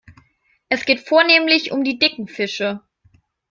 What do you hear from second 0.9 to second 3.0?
vornehmlich um die dicken Fische.